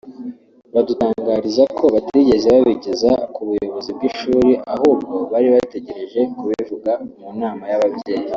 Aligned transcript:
badutangariza 0.73 1.63
ko 1.77 1.83
batigeze 1.93 2.47
babigeza 2.55 3.09
ku 3.33 3.39
buyobozi 3.47 3.89
bw’ishuri 3.97 4.51
ahubwo 4.73 5.13
bari 5.31 5.47
bategereje 5.55 6.19
kubivuga 6.35 6.91
mu 7.19 7.29
nama 7.41 7.63
y’ababyeyi 7.71 8.27